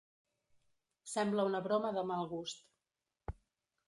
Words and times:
Sembla 1.11 1.45
una 1.49 1.61
broma 1.67 1.91
de 1.97 2.05
mal 2.13 2.25
gust. 2.31 2.65